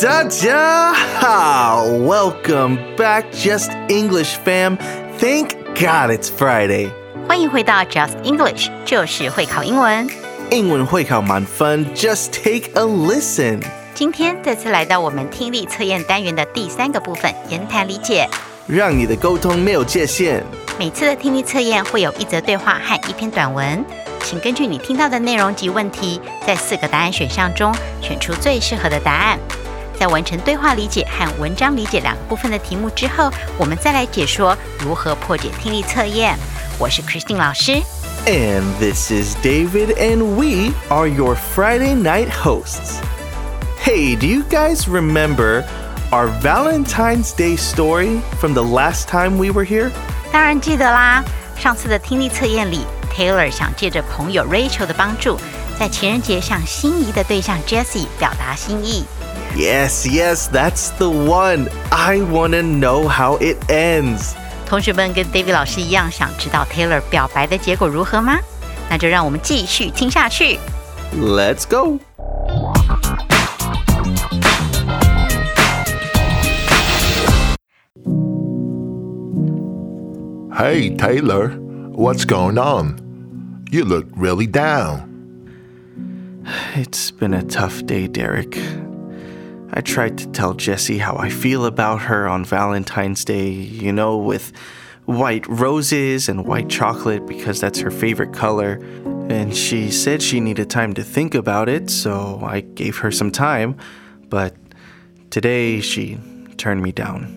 [0.00, 4.78] 大家好，Welcome back, Just English fam.
[5.18, 6.90] Thank God it's Friday.
[7.26, 10.08] 欢迎回到 Just English，就是会考英文。
[10.52, 13.60] 英文会考满分，Just take a listen.
[13.92, 18.28] 今天再次来到我们听力测验单元的第三个部分——言谈理解。
[18.68, 20.44] 让你的沟通没有界限。
[20.78, 23.84] 每次的听力测验会有一则对话和一篇短文，
[24.22, 29.36] 请根据你听到的内容及问题，在四个答案选项中选出最适合的答案。
[29.98, 36.38] 在完成对话理解和文章理解两个部分的题目之后，我们再来解说如何破解听力测验。
[36.78, 37.82] 我是 Christine 老师。
[38.24, 43.00] And this is David, and we are your Friday night hosts.
[43.82, 45.64] Hey, do you guys remember
[46.10, 49.90] our Valentine's Day story from the last time we were here?
[50.30, 51.24] 当然记得啦，
[51.58, 55.38] 上次的听力测验里，Taylor 想借着朋友 Rachel 的帮助，
[55.78, 59.04] 在情人节向心仪的对象 Jessie 表达心意。
[59.57, 61.69] Yes, yes, that's the one.
[61.91, 64.33] I want to know how it ends.
[64.65, 68.39] 同学们跟 David 老师一样，想知道 Taylor 表白的结果如何吗？
[68.89, 70.59] 那就让我们继续听下去。
[71.15, 71.99] Let's go.
[80.55, 81.51] Hey, Taylor,
[81.91, 82.97] what's going on?
[83.71, 85.09] You look really down.
[86.75, 88.57] It's been a tough day, Derek.
[89.72, 94.16] I tried to tell Jessie how I feel about her on Valentine's Day, you know,
[94.16, 94.52] with
[95.04, 98.80] white roses and white chocolate because that's her favorite color.
[99.28, 103.30] And she said she needed time to think about it, so I gave her some
[103.30, 103.76] time.
[104.30, 104.54] But
[105.30, 106.18] today she
[106.56, 107.34] turned me down.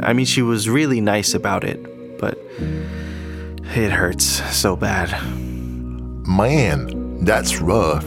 [0.00, 1.78] I mean, she was really nice about it,
[2.18, 2.38] but
[3.74, 4.24] it hurts
[4.56, 5.10] so bad.
[6.26, 8.04] Man, that's rough.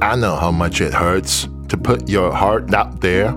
[0.00, 3.28] I know how much it hurts to put your heart out there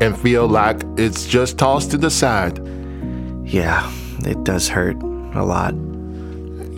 [0.00, 2.58] and feel like it's just tossed to the side.
[3.44, 4.96] Yeah, it does hurt
[5.34, 5.74] a lot.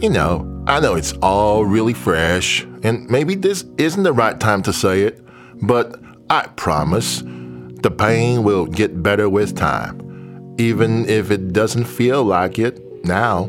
[0.02, 4.62] You know, I know it's all really fresh, and maybe this isn't the right time
[4.62, 5.24] to say it,
[5.62, 12.24] but I promise the pain will get better with time, even if it doesn't feel
[12.24, 13.48] like it now.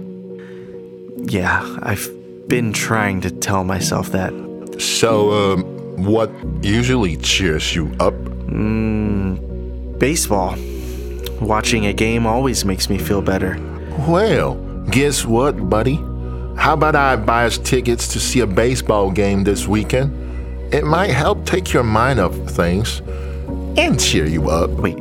[1.17, 2.07] Yeah, I've
[2.47, 4.31] been trying to tell myself that.
[4.79, 6.31] So, um, what
[6.61, 8.13] usually cheers you up?
[9.99, 10.55] Baseball.
[11.39, 13.57] Watching a game always makes me feel better.
[14.07, 14.55] Well,
[14.89, 15.95] guess what, buddy?
[16.55, 20.13] How about I buy us tickets to see a baseball game this weekend?
[20.73, 23.01] It might help take your mind off things
[23.77, 24.69] and cheer you up.
[24.71, 24.99] Wait,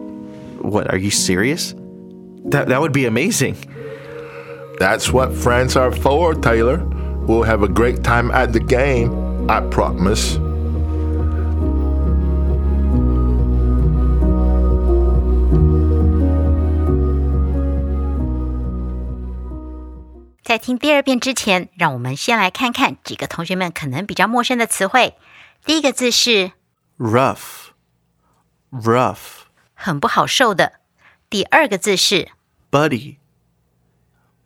[0.63, 0.91] what?
[0.91, 1.75] Are you serious?
[2.47, 3.57] That that would be amazing.
[4.79, 6.79] That's what friends are for, Taylor.
[7.27, 10.39] We'll have a great time at the game, I promise.
[20.50, 25.16] 在听第二遍之前，让我们先来看看几个同学们可能比较陌生的词汇。
[25.66, 26.52] 第一个字是
[26.98, 27.70] Rough.
[28.72, 29.46] Rough.
[29.74, 30.74] 很不好受的，
[31.30, 32.30] 第二个字是
[32.70, 33.18] Buddy.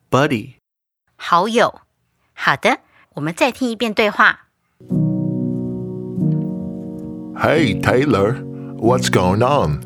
[0.09, 0.53] Buddy.
[1.15, 1.81] 好友。
[2.33, 2.79] 好的，
[3.15, 4.47] 我们再听一遍对话。
[7.35, 8.41] Hey, Taylor,
[8.77, 9.81] what's going on?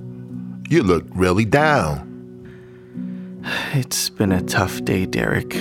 [0.70, 2.08] You look really down.
[3.74, 5.56] It's been a tough day, Derek.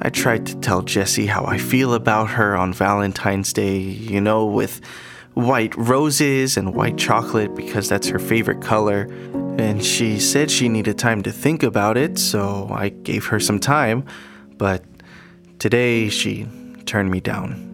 [0.00, 4.46] I tried to tell Jessie how I feel about her on Valentine's Day, you know,
[4.46, 4.80] with
[5.34, 9.08] white roses and white chocolate because that's her favorite color.
[9.58, 13.58] And she said she needed time to think about it, so I gave her some
[13.58, 14.04] time.
[14.56, 14.84] But
[15.58, 16.46] today she
[16.86, 17.64] turned me down.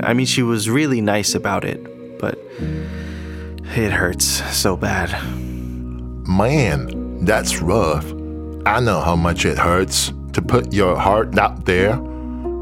[0.00, 1.80] I mean, she was really nice about it,
[2.18, 2.36] but
[3.76, 4.26] it hurts
[4.56, 5.10] so bad.
[6.26, 8.04] Man, that's rough.
[8.66, 11.94] I know how much it hurts to put your heart out there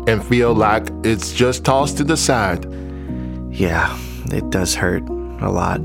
[0.08, 2.64] and feel like it's just tossed to the side.
[3.50, 3.94] Yeah,
[4.32, 5.06] it does hurt
[5.42, 5.80] a lot.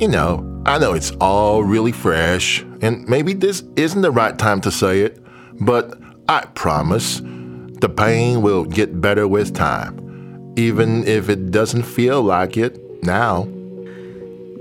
[0.00, 4.60] You know, I know it's all really fresh, and maybe this isn't the right time
[4.62, 5.22] to say it,
[5.60, 5.96] but
[6.28, 12.56] I promise the pain will get better with time, even if it doesn't feel like
[12.56, 13.46] it now.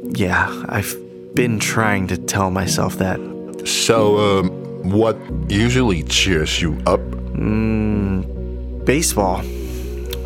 [0.04, 0.96] Yeah, I've
[1.34, 3.20] been trying to tell myself that.
[3.66, 5.18] So, um, what
[5.50, 7.00] usually cheers you up?
[7.00, 8.22] Hmm,
[8.84, 9.44] baseball.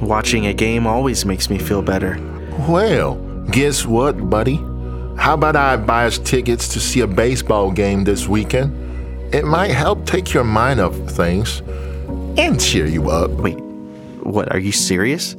[0.02, 2.18] Watching a game always makes me feel better.
[2.68, 3.16] Well,
[3.52, 4.56] guess what, buddy?
[5.18, 8.74] How about I buy us tickets to see a baseball game this weekend?
[9.34, 11.62] It might help take your mind off things
[12.38, 13.32] and cheer you up.
[13.32, 13.60] Wait,
[14.24, 14.52] what?
[14.52, 15.36] Are you serious?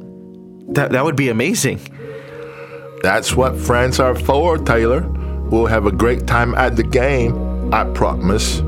[0.69, 1.79] That that would be amazing.
[3.03, 5.01] That's what friends are for, Taylor.
[5.49, 8.61] We'll have a great time at the game, I promise.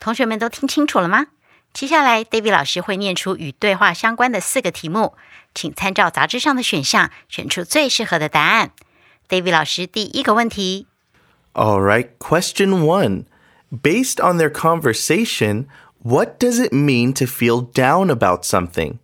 [0.00, 1.26] 同学们都听清楚了吗？
[1.72, 5.14] 接下来，David 老师会念出与对话相关的四个题目，
[5.54, 8.72] 请参照杂志上的选项，选出最适合的答案。
[9.28, 10.86] David 老师第一个问题，
[11.52, 13.24] All right, question one.
[13.70, 15.66] Based on their conversation,
[16.02, 18.98] what does it mean to feel down about something?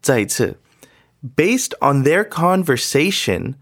[0.00, 0.60] 再一次
[1.36, 3.54] Based on their conversation,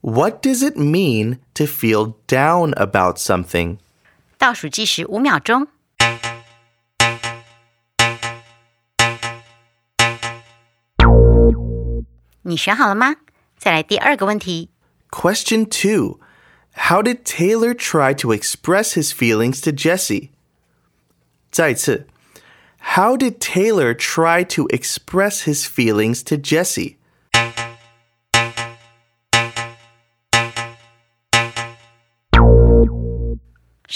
[0.00, 3.78] what does it mean to feel down about something?
[4.37, 5.67] 倒数计时五秒钟。
[12.43, 13.15] 你选好了吗？
[13.57, 14.69] 再来第二个问题。
[15.09, 16.19] Question two:
[16.73, 20.29] How did Taylor try to express his feelings to Jessie?
[21.51, 22.07] 再次。
[22.95, 26.96] How did Taylor try to express his feelings to Jessie?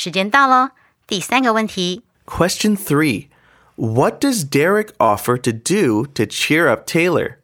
[0.00, 0.70] 时间到喽。
[1.06, 3.28] 第三个问题， Question three.
[3.76, 7.37] What does Derek offer to do to cheer up Taylor?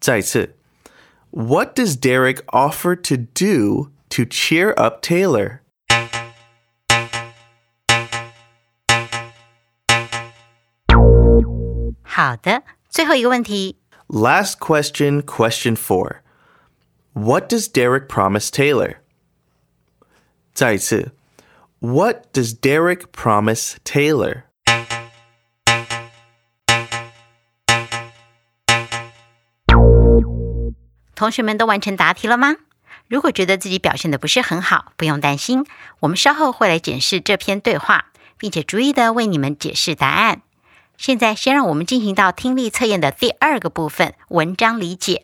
[0.00, 0.54] 再一次
[1.30, 5.58] What does Derek offer to do to cheer up Taylor?
[12.02, 13.76] 好的，最后一个问题，
[14.06, 16.18] Last question, question four.
[17.12, 18.98] What does Derek promise Taylor?
[20.52, 21.12] 再一次
[21.80, 24.44] What does Derek promise Taylor?
[31.14, 32.56] 同学们都完成答题了吗？
[33.06, 35.64] 如果觉得自己表现的不是很好，不用担心，
[36.00, 38.06] 我们稍后会来检视这篇对话，
[38.38, 40.42] 并且逐一的为你们解释答案。
[40.96, 45.22] 现在，先让我们进行到听力测验的第二个部分——文章理解。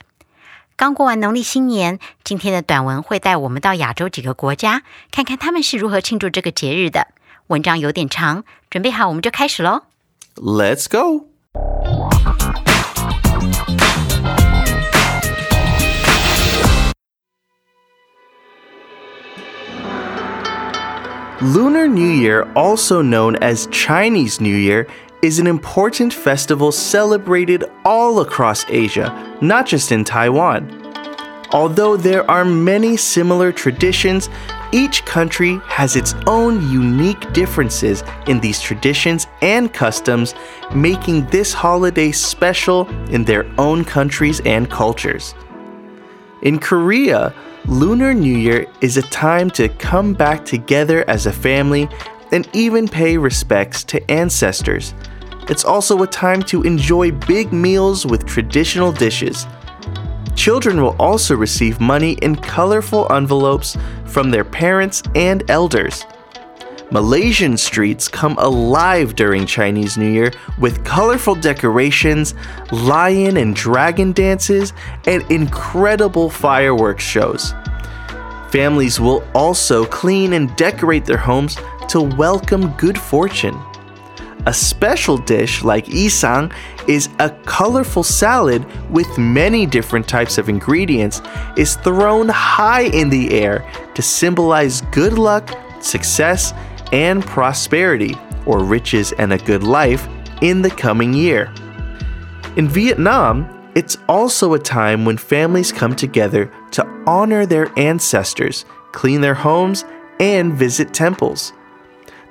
[0.77, 7.09] 刚过完农历新年，今天的短文会带我们到亚洲几个国家，看看他们是如何庆祝这个节日的。
[7.49, 9.83] 文章有点长，准备好我们就开始喽。
[10.37, 11.27] Let's go!
[21.43, 24.87] Lunar New Year, also known as Chinese New Year,
[25.26, 29.10] is an important festival celebrated all across Asia,
[29.42, 30.70] not just in Taiwan.
[31.52, 34.30] Although there are many similar traditions,
[34.72, 40.36] each country has its own unique differences in these traditions and customs,
[40.76, 45.34] making this holiday special in their own countries and cultures.
[46.44, 47.34] In Korea,
[47.66, 51.90] Lunar New Year is a time to come back together as a family
[52.32, 54.94] and even pay respects to ancestors.
[55.48, 59.46] It's also a time to enjoy big meals with traditional dishes.
[60.36, 66.04] Children will also receive money in colorful envelopes from their parents and elders.
[66.92, 72.34] Malaysian streets come alive during Chinese New Year with colorful decorations,
[72.72, 74.74] lion and dragon dances,
[75.06, 77.54] and incredible fireworks shows.
[78.52, 81.58] Families will also clean and decorate their homes
[81.90, 83.60] to welcome good fortune.
[84.48, 86.52] A special dish like yee sang
[86.88, 91.22] is a colorful salad with many different types of ingredients
[91.58, 95.50] is thrown high in the air to symbolize good luck,
[95.82, 96.54] success,
[96.92, 100.08] and prosperity or riches and a good life
[100.42, 101.52] in the coming year.
[102.56, 109.22] In Vietnam, it's also a time when families come together to honor their ancestors, clean
[109.22, 109.86] their homes,
[110.20, 111.52] and visit temples.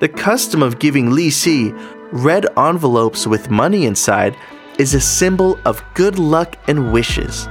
[0.00, 1.72] The custom of giving Li Xi,
[2.12, 4.36] red envelopes with money inside,
[4.78, 7.48] is a symbol of good luck and wishes.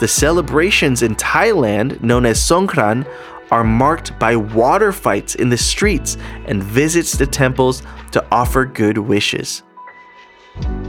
[0.00, 3.06] The celebrations in Thailand, known as Songkran,
[3.50, 8.98] are marked by water fights in the streets and visits to temples to offer good
[8.98, 9.62] wishes.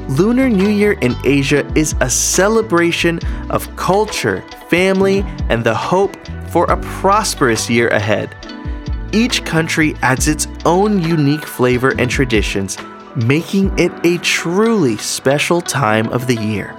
[0.09, 3.19] Lunar New Year in Asia is a celebration
[3.50, 6.15] of culture, family, and the hope
[6.50, 8.35] for a prosperous year ahead
[9.12, 12.76] Each country adds its own unique flavor and traditions,
[13.16, 16.75] making it a truly special time of the year.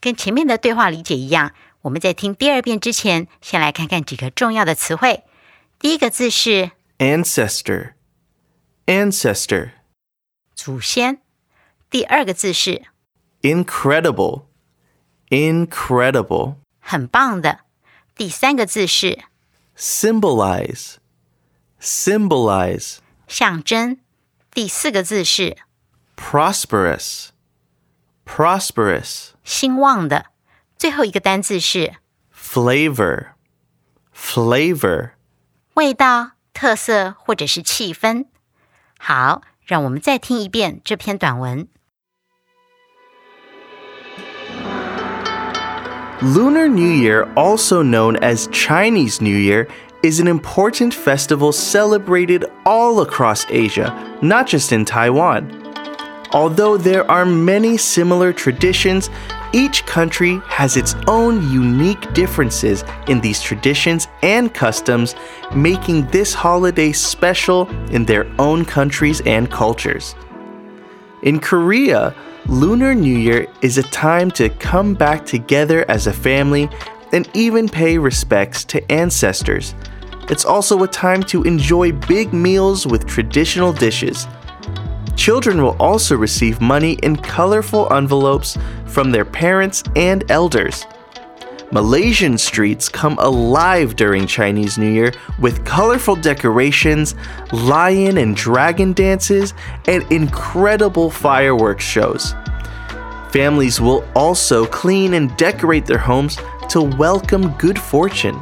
[0.00, 5.24] 跟前面的对话理解一样，我们在听第二遍之前，先来看看几个重要的词汇。
[5.78, 7.94] 第一个字是 Ancestor.
[8.86, 9.70] Ancestor.
[10.54, 11.20] 祖先，
[11.90, 12.82] 第二个字是
[13.42, 14.44] Incredible.
[15.30, 16.56] Incredible.
[16.80, 17.60] 很棒的，
[18.14, 19.24] 第三个字是
[19.76, 20.96] Symbolize.
[21.80, 22.98] Symbolize.
[23.26, 23.98] 象征，
[24.52, 25.56] 第四个字是
[26.16, 27.28] Prosperous.
[28.24, 29.30] Prosperous.
[29.44, 30.26] 兴旺的，
[30.78, 31.96] 最后一个单字是
[32.34, 33.32] Flavor.
[34.14, 35.10] Flavor.
[35.74, 38.26] 味道、特色或者是气氛。
[38.98, 41.68] 好，让我们再听一遍这篇短文。
[46.23, 49.67] Lunar New Year, also known as Chinese New Year,
[50.03, 55.49] is an important festival celebrated all across Asia, not just in Taiwan.
[56.31, 59.09] Although there are many similar traditions,
[59.51, 65.15] each country has its own unique differences in these traditions and customs,
[65.55, 70.13] making this holiday special in their own countries and cultures.
[71.23, 72.15] In Korea,
[72.47, 76.67] Lunar New Year is a time to come back together as a family
[77.13, 79.75] and even pay respects to ancestors.
[80.29, 84.27] It's also a time to enjoy big meals with traditional dishes.
[85.15, 90.87] Children will also receive money in colorful envelopes from their parents and elders.
[91.73, 97.15] Malaysian streets come alive during Chinese New Year with colorful decorations,
[97.53, 99.53] lion and dragon dances,
[99.87, 102.35] and incredible fireworks shows.
[103.31, 106.37] Families will also clean and decorate their homes
[106.67, 108.37] to welcome good fortune.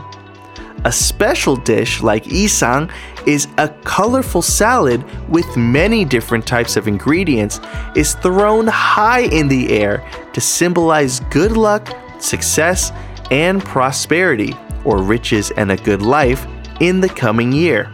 [0.86, 2.90] A special dish like yee sang
[3.28, 7.60] is a colorful salad with many different types of ingredients
[7.96, 12.92] is thrown high in the air to symbolize good luck, success,
[13.32, 14.56] and prosperity
[14.86, 16.46] or riches and a good life
[16.80, 17.92] in the coming year.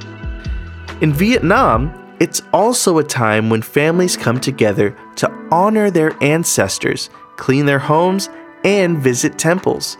[1.01, 7.65] In Vietnam, it's also a time when families come together to honor their ancestors, clean
[7.65, 8.29] their homes,
[8.63, 9.97] and visit temples.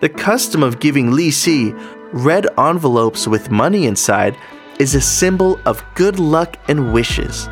[0.00, 1.72] The custom of giving Li Xi,
[2.12, 4.36] red envelopes with money inside,
[4.78, 7.48] is a symbol of good luck and wishes.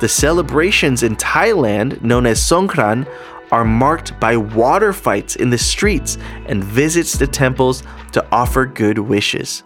[0.00, 3.08] The celebrations in Thailand, known as Songkran,
[3.50, 8.98] are marked by water fights in the streets and visits to temples to offer good
[8.98, 9.64] wishes.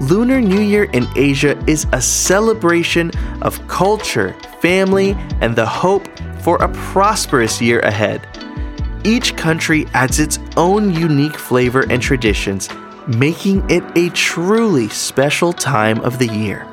[0.00, 3.10] Lunar New Year in Asia is a celebration
[3.42, 6.08] of culture, family, and the hope
[6.40, 8.26] for a prosperous year ahead.
[9.04, 12.68] Each country adds its own unique flavor and traditions,
[13.06, 16.69] making it a truly special time of the year.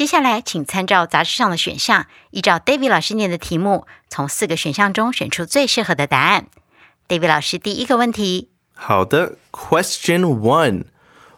[0.00, 6.46] 接下来，请参照杂志上的选项，依照 David 老师念的题目，从四个选项中选出最适合的答案。
[7.06, 8.48] David 老师，第一个问题。
[8.72, 10.84] 好的，Question One。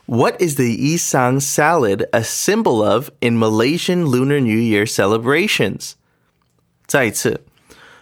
[0.07, 5.95] What is the Yee Sang salad a symbol of in Malaysian Lunar New Year celebrations?
[6.87, 7.41] 再次,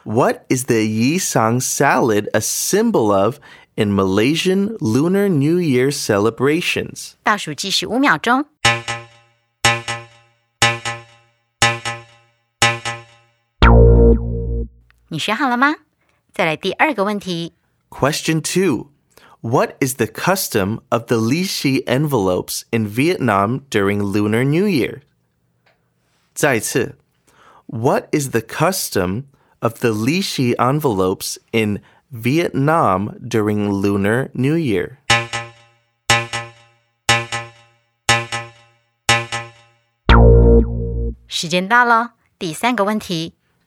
[0.05, 3.39] what is the Yee Sang salad a symbol of
[3.77, 7.13] in Malaysian Lunar New Year celebrations?
[7.25, 8.45] 倒数计时五秒钟。
[15.13, 15.75] 你学好了吗？
[16.33, 17.55] 再来第二个问题。
[17.89, 18.91] Question two.
[19.41, 25.01] What is the custom of the Li Xi envelopes in Vietnam during Lunar New Year?
[26.33, 26.97] 再次
[27.67, 29.25] ，What is the custom
[29.59, 31.81] of the Li Xi envelopes in
[32.13, 34.99] Vietnam during Lunar New Year?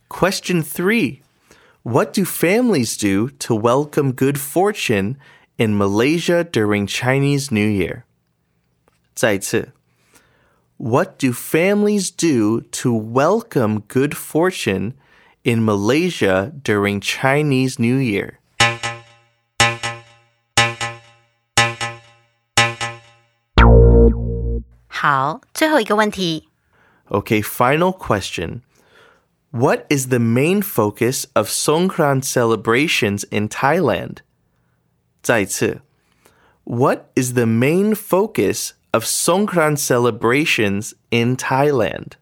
[0.08, 1.23] Question 3
[1.84, 5.18] what do families do to welcome good fortune
[5.58, 8.06] in Malaysia during Chinese New Year?
[9.14, 9.74] 再次,
[10.78, 14.94] what do families do to welcome good fortune
[15.44, 18.40] in Malaysia during Chinese New Year?
[27.12, 28.64] Okay, final question.
[29.54, 34.24] What is the main focus of Songkran celebrations in Thailand?
[35.22, 35.82] 再次,
[36.64, 42.14] what is the main focus of Songkran celebrations in Thailand?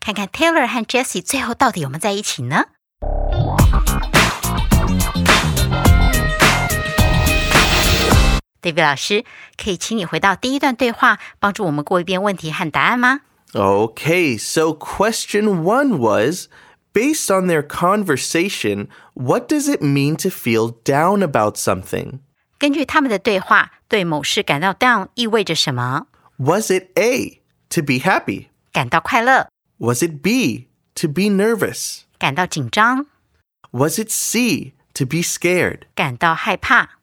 [0.00, 2.64] 看看 Taylor 和 Jessie 最后到底有没有在一起呢
[8.62, 9.26] ？David 老师，
[9.62, 13.20] 可以请你回到第一段对话，帮助我们过一遍问题和答案吗
[13.52, 16.48] ？Okay, so question one was
[16.94, 22.20] based on their conversation, what does it mean to feel down about something?
[22.58, 26.06] 根据他们的对话，对某事感到 down 意味着什么
[26.38, 28.46] ？Was it A to be happy?
[28.72, 29.48] 感到快乐
[29.79, 32.03] Was it B, to be nervous?
[32.17, 33.07] 感到紧张，
[33.71, 35.81] Was it C, to be scared?
[35.93, 36.99] 感到害怕，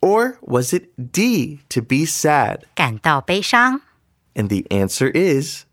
[0.00, 2.62] Or was it D, to be sad?
[2.74, 3.80] 感到悲伤。
[4.34, 5.64] And the answer is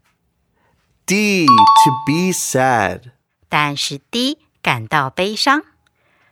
[1.05, 3.11] D, to be sad.
[3.47, 5.63] 答案是 D，感到悲伤。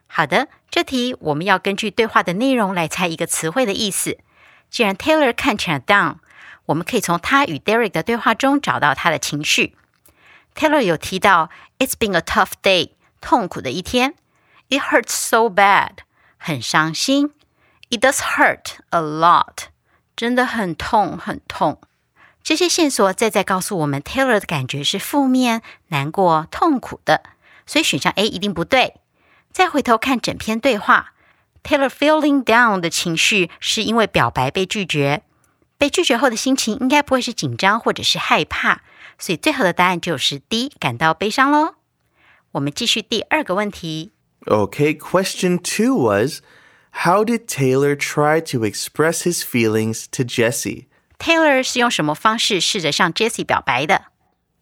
[0.07, 4.17] 好的，这题我们要根据对话的内容来猜一个词汇的意思。
[4.69, 6.17] 既然 Taylor 看起来 down，
[6.65, 9.75] 我们可以从他与 Derek 的对话中找到他的情绪。
[10.54, 14.14] Taylor 有提到 "It's been a tough day"，痛苦的一天。
[14.68, 15.98] It hurts so bad，
[16.38, 17.32] 很伤心。
[17.90, 19.66] It does hurt a lot，
[20.16, 21.80] 真的很痛很痛。
[22.42, 27.22] 这些线索再再告诉我们，Taylor 的感觉是负面、难过、痛苦的，
[27.66, 28.96] 所以选项 A 一定不对。
[29.52, 31.12] 再回头看整篇对话
[31.62, 35.22] ，Taylor feeling down 的情绪是因为表白被拒绝，
[35.76, 38.80] 被拒绝后的心情应该不会是紧张或者是害怕，
[39.22, 41.76] 所以最后的答案就是 D，感到悲伤喽。
[42.50, 44.10] 我们继续第二个问题。
[44.46, 46.40] Okay, question two was
[46.90, 50.86] how did Taylor try to express his feelings to Jessie?
[51.20, 54.06] Taylor 是用什么方式试着向 Jessie 表白的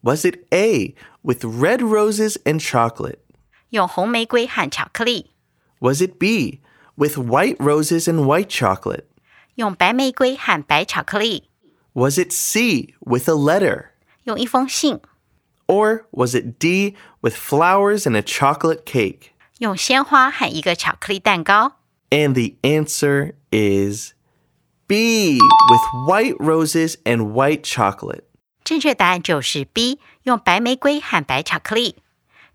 [0.03, 3.21] ？Was it A with red roses and chocolate?
[3.71, 5.31] 用红玫瑰和巧克力。
[5.79, 6.61] Was it B
[6.97, 9.05] with white roses and white chocolate?
[9.55, 11.49] 用白玫瑰和白巧克力。
[11.95, 13.90] Was it C with a letter?
[14.30, 15.00] 用一封信，
[15.68, 19.32] Or was it D, with flowers and a chocolate cake?
[19.60, 21.78] 用鲜花和一个巧克力蛋糕。
[22.10, 24.14] And the answer is
[24.88, 28.24] B, with white roses and white chocolate.
[28.64, 31.98] 正确答案就是 B，用白玫瑰和白巧克力。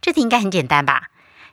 [0.01, 1.09] 这题应该很简单吧？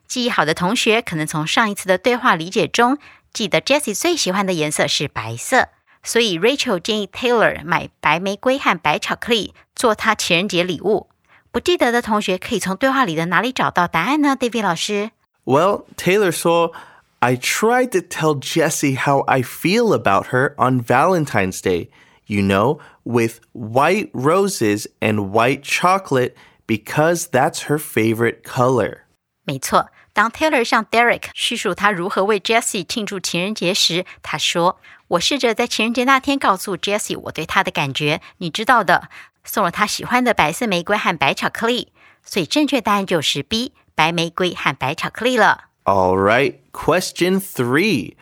[0.08, 2.98] 记忆好的同学可能从上一次的对话理解中
[3.34, 5.70] 记得 Jessie 最喜欢的颜色是白色，
[6.03, 11.09] 所以 Rachel 建议 Taylor 买白玫瑰和白巧克力做他情人节礼物。
[11.51, 15.11] 不记得的同学可以从对话里的哪里找到答案呢？David 老师
[15.45, 16.73] ，Well, Taylor 说
[17.21, 21.89] ，I tried to tell Jessie how I feel about her on Valentine's Day.
[22.25, 26.35] You know, with white roses and white chocolate
[26.67, 29.01] because that's her favorite color.
[29.45, 34.81] 没错，当 Taylor 向 Derek 叙述他如何为 Jessie 庆祝情人节时，他说
[35.12, 39.10] 我试着在情人节那天告诉 Jessie 我对她的感觉，你知道的，
[39.44, 41.94] 送了她喜欢的白色玫瑰和白巧克力。”
[42.30, 45.70] 所以正确答案就是 B，白玫瑰和白巧克力了。
[45.86, 48.16] All right, question three.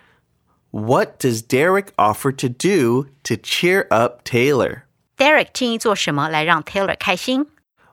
[0.69, 4.84] What does Derek offer to do to cheer up Taylor?
[5.17, 7.48] Derek 建议做什么来让 Taylor 开心？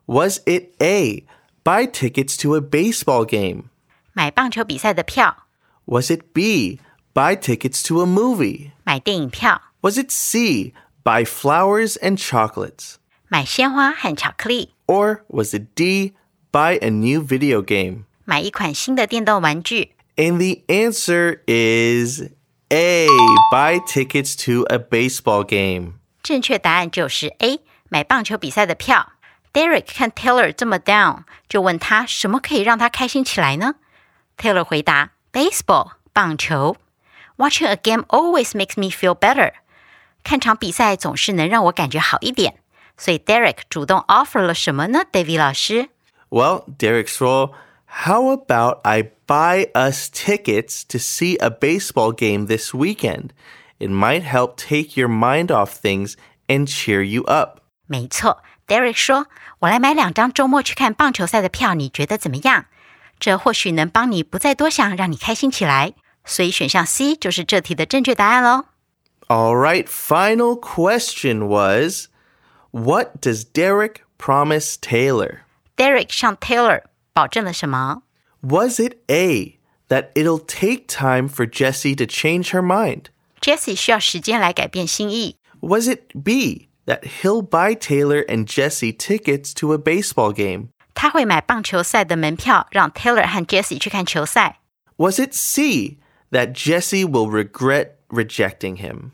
[0.05, 1.24] Was it A,
[1.64, 3.70] buy tickets to a baseball game?
[4.12, 5.46] 买棒球比赛的票，
[5.87, 6.81] Was it B,
[7.16, 8.70] buy tickets to a movie?
[8.85, 10.72] 买电影票， Was it C,
[11.05, 12.94] buy flowers and chocolates?
[13.28, 16.12] 买鲜花和巧克力， Or was it D,
[16.50, 18.05] buy a new video game?
[18.24, 19.92] 买一款新的电动玩具。
[20.16, 22.31] And the answer is
[22.68, 23.07] A,
[23.50, 25.94] buy tickets to a baseball game.
[26.22, 29.12] 正确答案就是 A，买棒球比赛的票。
[29.52, 33.74] Derek 看 Taylor 这么 down，就问他什么可以让他开心起来呢？
[34.38, 36.76] Taylor 回答：Baseball，棒球。
[37.37, 39.52] Watching a game always makes me feel better。
[40.22, 42.57] 看场比赛总是能让我感觉好一点。
[42.96, 45.00] 所以 Derek 主动 offer 了什么呢？
[45.11, 45.88] David 老师
[46.28, 47.52] Well, Derek Stroll,
[48.05, 53.31] how about I buy us tickets to see a baseball game this weekend?
[53.78, 56.14] It might help take your mind off things
[56.46, 57.61] and cheer you up.
[57.87, 62.66] 没错，Derek 说：“我来买两张周末去看棒球赛的票，你觉得怎么样？
[63.18, 65.94] 这或许能帮你不再多想，让你开心起来。”
[66.26, 68.66] 所以选项 C 就是这题的正确答案喽。
[69.28, 72.09] All right, final question was
[72.70, 75.40] What does Derek promise Taylor?
[75.76, 78.02] Derek 向 Taylor 保证了什么？
[78.42, 83.07] Was it A, that it'll take time for Jessie to change her mind?
[83.40, 85.37] Jessie 需要时间来改变心意。
[85.61, 90.68] Was it B, that he'll buy Taylor and Jessie tickets to a baseball game?
[90.94, 94.61] 他会买棒球赛的门票，让 Taylor 和 Jessie 去看球赛。
[94.96, 95.98] Was it C
[96.31, 99.11] that Jessie will regret rejecting him?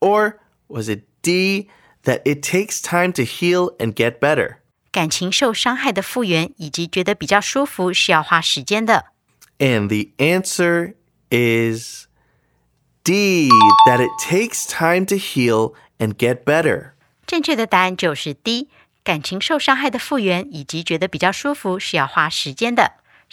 [0.00, 1.68] Or was it D
[2.02, 4.60] that it takes time to heal and get better?
[9.58, 10.94] And the answer
[11.30, 12.06] is
[13.04, 13.50] D
[13.86, 16.94] that it takes time to heal and get better.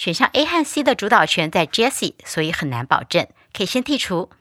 [0.02, 4.32] 选项 A 和 C 的主导权在 Jessie，所以很难保证，可以先剔除。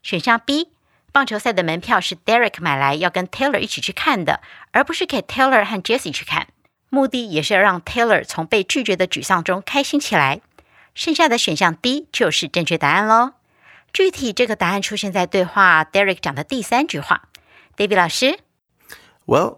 [0.00, 0.68] 选项 B，
[1.10, 6.46] 棒球赛的门票是 Derek 买来要跟 Taylor 一起去看的，而不是给 Taylor 和 Jessie 去看，
[6.88, 10.40] 目的也是要让 Taylor 从被拒绝的沮丧中开心起来。
[10.94, 13.32] 剩下的选项 D 就是正确答案喽。
[13.92, 17.22] 具体这个答案出现在对话 Derek 讲的第三句话。
[17.76, 18.38] David 老师
[19.26, 19.56] ，Well,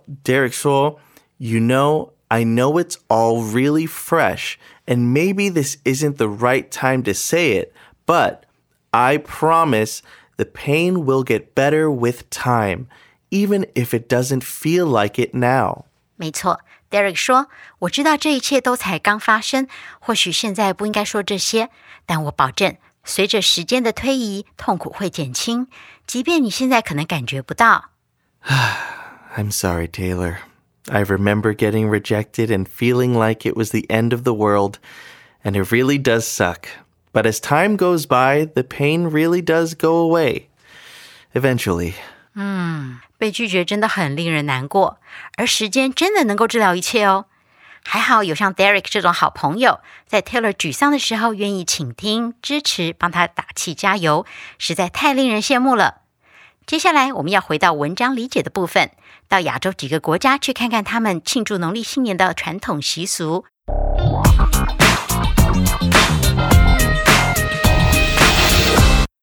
[0.50, 0.98] 说
[1.36, 4.54] ，You know, I know it's all really fresh
[4.89, 7.73] and maybe this isn't the right time to say it,
[8.05, 8.41] but
[8.91, 10.01] I promise
[10.37, 12.87] the pain will get better with time,
[13.29, 15.85] even if it doesn't feel like it now.
[16.17, 19.67] 没错，Derek 说：“我知道这一切都才刚发生，
[19.99, 21.69] 或许现在不应该说这些，
[22.05, 25.67] 但我保证，随着时间的推移，痛苦会减轻，
[26.07, 27.89] 即便你现在可能感觉不到。
[29.35, 30.37] I'm sorry, Taylor.
[30.89, 34.75] I remember getting rejected and feeling like it was the end of the world,
[35.43, 36.67] and it really does suck.
[37.11, 40.49] But as time goes by, the pain really does go away.
[41.33, 41.93] Eventually.
[43.17, 44.99] 被拒绝真的很令人难过，
[45.37, 47.25] 而时间真的能够治疗一切哦。
[47.83, 54.25] 还好有像 Derek 这种好朋友，在 Taylor 沮丧的时候愿意倾听、支持，帮他打气加油，
[54.59, 56.01] 实在太令人羡慕了。
[56.65, 58.91] 接下来我们要回到文章理解的部分，
[59.30, 63.44] 到亚洲几个国家去看看他们庆祝农历新年的传统习俗。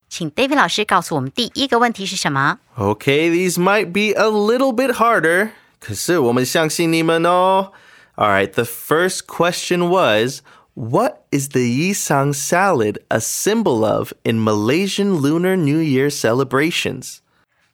[0.07, 5.49] 请 David 老师告诉我们第一个问题是什么？Okay, these might be a little bit harder.
[5.81, 7.73] 可是我们相信你们哦。
[8.15, 10.41] All right, the first question was
[10.73, 17.19] What is the Yee Sang salad a symbol of in Malaysian Lunar New Year celebrations?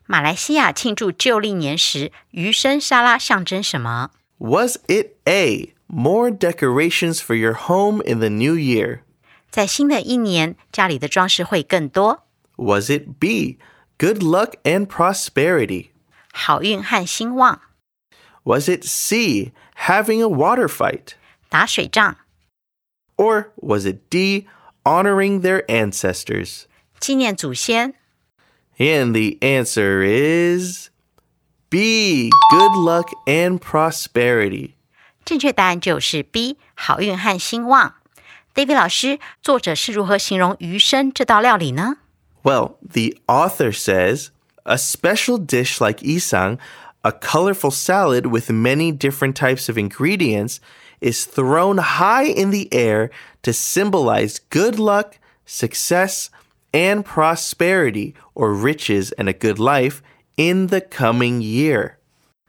[0.07, 4.11] 马来西亚庆祝旧历年时，鱼生沙拉象征什么？
[4.39, 9.01] Was it A, more decorations for your home in the new year?
[9.51, 12.27] 在新的一年，家里的装饰会更多，
[12.57, 13.59] Was it B,
[13.99, 15.89] good luck and prosperity?
[16.33, 17.61] 好运和兴旺。
[18.45, 21.13] Was it C, having a water fight?
[21.49, 22.17] 打水仗，
[23.17, 24.47] Or was it D,
[24.85, 26.65] honoring their ancestors?
[26.99, 27.95] 纪念祖先。
[28.80, 30.90] and the answer is
[31.70, 32.30] B.
[32.52, 34.76] Good luck and prosperity.
[35.26, 36.58] 正确答案就是 B.
[36.76, 37.96] 好运和兴旺。
[38.54, 41.98] David 老师，作者是如何形容鱼生这道料理呢
[42.44, 44.28] ？Well, the author says
[44.64, 46.60] a special dish like yee sang,
[47.02, 50.58] a colorful salad with many different types of ingredients,
[51.02, 53.10] is thrown high in the air
[53.42, 56.30] to symbolize good luck, success,
[56.74, 60.00] and prosperity or riches and a good life
[60.36, 61.94] in the coming year.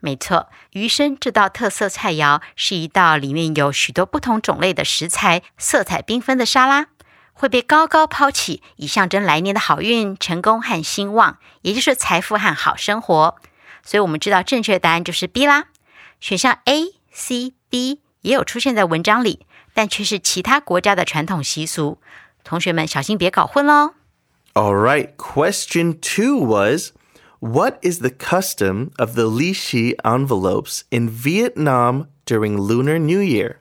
[0.00, 6.88] 没错，鱼生这道特色菜肴是一道里面有许多不同种类的食材、色彩缤纷的沙拉，
[7.32, 13.36] 会被高高抛起，以象征来年的好运、成功和兴旺，也就是财富和好生活。
[13.82, 15.68] 所以我们知道正确答案就是 B 啦。
[16.20, 21.98] 选项 A、C、D 也有出现在文章里，但却是其他国家的传统习俗。
[22.42, 23.94] 同学们小心别搞混喽。
[24.56, 25.16] All right.
[25.16, 26.92] Question two was
[27.40, 33.56] What is the custom of the Li Xi envelopes in Vietnam during Lunar New Year?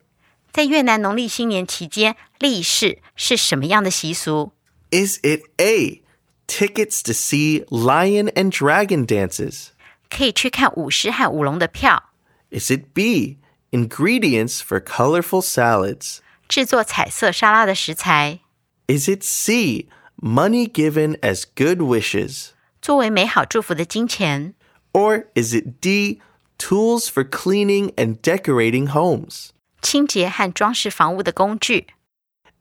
[0.51, 4.53] 在越南农历新年期间，利是是什么样的习俗
[4.91, 6.03] ？Is it A
[6.47, 9.69] tickets to see lion and dragon dances？
[10.12, 12.12] 可以去看舞狮和舞龙的票。
[12.51, 13.39] Is it B
[13.71, 16.19] ingredients for colorful salads？
[16.47, 18.41] 制作彩色沙拉的食材。
[18.88, 19.88] Is it C
[20.23, 22.51] money given as good wishes?
[22.81, 24.55] 作为美好祝福的金钱，
[24.92, 26.21] Or is it D,
[26.59, 29.51] tools for cleaning and decorating homes?
[29.83, 31.88] 清洁和装饰房屋的工具。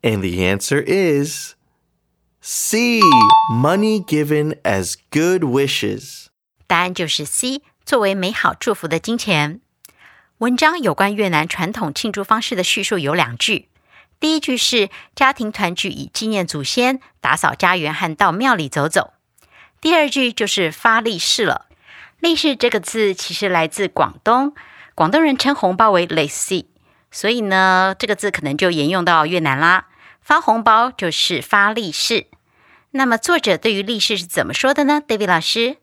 [0.01, 1.55] And the answer is
[2.41, 3.01] C,
[3.51, 6.27] money given as good wishes.
[6.67, 9.62] 答案就是 C，作为美好祝福的金钱。
[10.39, 13.69] 文章有关越南传统庆祝方式的叙述有两句，
[14.22, 19.14] 第一句是家庭团聚以纪念祖先，打扫家园和到庙里走走。
[19.80, 21.66] 第二句就是发利是了。
[22.20, 24.54] 利是这个字其实来自广东，
[24.94, 26.66] 广东人称红包为 l a c y
[27.11, 29.88] 所以呢，这个字可能就沿用到越南啦。
[30.20, 32.28] 发红包就是发利是。
[32.92, 35.78] 那么作者对于利是是怎么说的呢？David 老师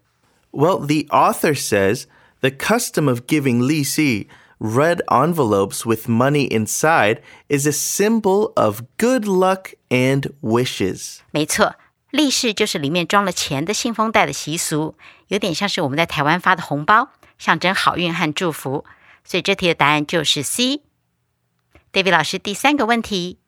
[0.52, 2.06] Well, the author says
[2.40, 4.28] the custom of giving lisi,
[4.59, 11.19] red envelopes with money inside, is a symbol of good luck and wishes.
[11.33, 11.75] 没错，
[12.11, 14.95] 利是就是里面装了钱的信封袋的习俗，
[15.29, 18.85] 有点像是我们在台湾发的红包，象征好运和祝福。
[19.25, 23.39] 所以这题的答案就是 C。David 老师第三个问题，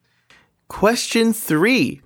[0.69, 2.01] Question three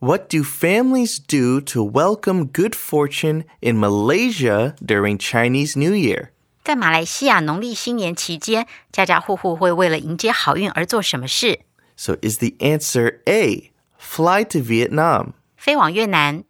[0.00, 6.30] What do families do to welcome good fortune in Malaysia during Chinese New Year?
[6.66, 11.60] 在马来西亚农历新年期间，家家户户会为了迎接好运而做什么事？
[11.96, 15.32] So is the answer A, fly to Vietnam?
[15.56, 16.44] 飞往越南，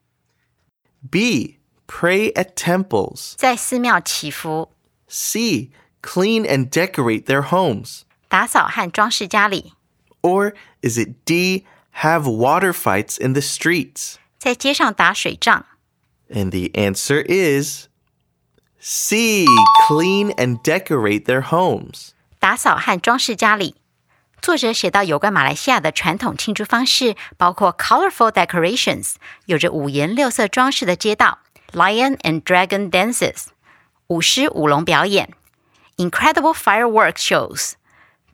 [1.10, 3.34] B, pray at temples?
[3.36, 4.70] 在寺庙祈福、
[5.08, 5.70] C,
[6.02, 8.02] clean and decorate their homes?
[8.28, 9.72] 打扫和装饰家里，
[10.22, 11.64] Or is it D,
[11.96, 14.14] have water fights in the streets?
[14.38, 15.66] 在街上打水仗。
[16.30, 17.88] And the answer is
[18.86, 19.46] C,
[19.88, 22.10] clean and decorate their homes.
[22.38, 23.76] 打扫和装饰家里。
[24.40, 29.14] 作者写到有关马来西亚的传统庆祝方式，包括 colorful decorations，
[29.46, 31.38] 有着五颜六色装饰的街道；
[31.72, 33.44] lion and dragon dances，
[34.08, 35.28] 舞狮舞龙表演；
[35.96, 37.74] incredible fireworks shows，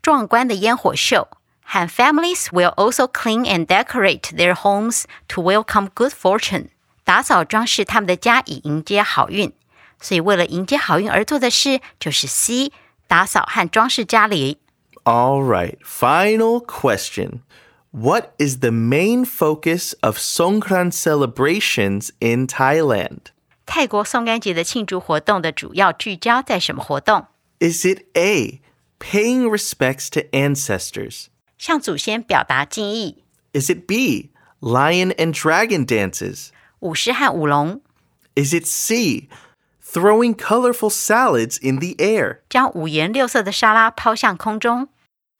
[0.01, 1.29] 壮观的烟火秀。
[1.71, 6.69] 和 families will also clean and decorate their homes to welcome good fortune，
[7.05, 9.53] 打扫装饰他们的家以迎接好运。
[10.03, 12.73] 所以，为了迎接好运而做的事，就是 C，
[13.07, 14.59] 打扫和装饰家里。
[15.05, 17.41] All right, final question.
[17.91, 23.33] What is the main focus of Songkran celebrations in Thailand?
[23.65, 27.27] 泰国送干节的庆祝活动的主要聚焦在什么活动？
[27.61, 28.61] Is it A,
[28.99, 31.27] paying respects to ancestors?
[31.57, 36.51] 向祖先表达敬意， Is it B, lion and dragon dances?
[36.81, 37.81] 舞狮和舞龙，
[38.37, 39.29] Is it C,
[39.93, 42.39] throwing colorful salads in the air?
[42.49, 44.89] 将五颜六色的沙拉抛向空中，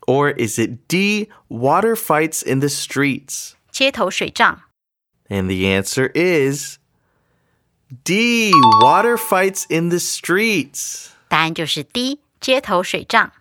[0.07, 3.53] Or is it D, water fights in the streets?
[3.71, 4.63] 街头水仗。
[5.29, 6.79] And the answer is
[8.05, 11.09] D, water fights in the streets.
[11.29, 13.33] 答案就是 D，街头水仗。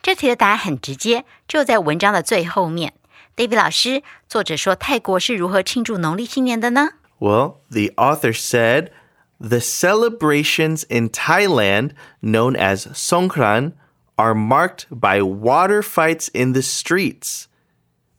[0.00, 2.94] 这题的答案很直接，就在文章的最后面。
[3.36, 6.90] David 老师，作者说泰国是如何庆祝农历新年的呢？
[7.18, 8.90] Well, the author said
[9.39, 11.91] the celebrations in Thailand,
[12.21, 13.73] known as Songkran,
[14.15, 17.47] are marked by water fights in the streets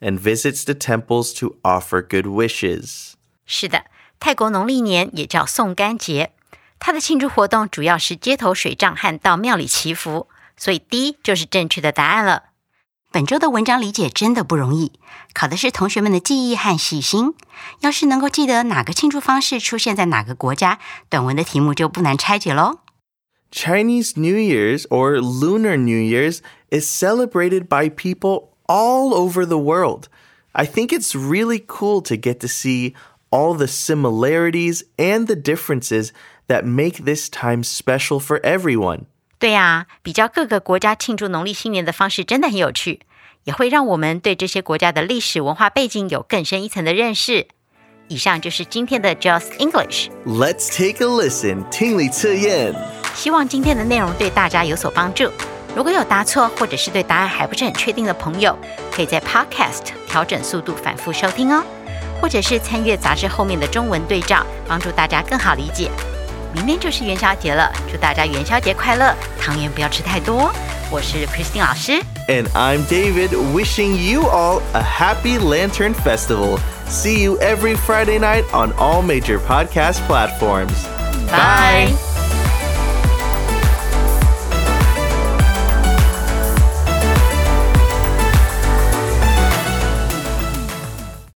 [0.00, 3.14] and visits to temples to offer good wishes.
[3.46, 3.84] 是的，
[4.18, 6.32] 泰国农历年也叫宋干节，
[6.78, 10.28] 它的庆祝活动主要是街头水仗和到庙里祈福。
[10.56, 10.78] 所以
[13.13, 14.91] 本周的文章理解真的不容易，
[15.33, 17.33] 考的是同学们的记忆和细心。
[17.79, 20.77] 要是能够记得哪个庆祝方式出现在哪个国家，
[21.09, 22.79] 短文的题目就不难拆解喽。
[23.51, 30.03] Chinese New Year's or Lunar New Year's is celebrated by people all over the world.
[30.51, 32.93] I think it's really cool to get to see
[33.31, 36.11] all the similarities and the differences
[36.47, 39.07] that make this time special for everyone.
[39.38, 43.00] 对呀、比较各个国家庆祝农历新年的方式真的很有趣，
[43.44, 47.48] 也会让我们对这些国家的历史文化背景有更深一层的认识。
[48.08, 51.64] 以上就是今天的 Just English，Let's take a listen.
[51.70, 52.74] Ting Li Ci Yan.
[53.14, 55.30] 希望今天的内容对大家有所帮助。
[55.74, 58.56] 如果有答错或者是对答案还不是很确定的朋友，
[58.92, 61.64] 可以在 Podcast 调整速度反复收听哦，
[62.20, 65.90] 或者是参阅杂志后面的中文对照，帮助大家更好理解。
[66.53, 70.51] 明天就是元宵节了，祝大家元宵节快乐，汤圆不要吃太多。
[70.91, 76.57] 我是 Christine 老师， And I'm David, wishing you all a happy Lantern Festival.
[76.87, 80.87] See you every Friday night on all major podcast platforms.
[81.29, 82.12] Bye.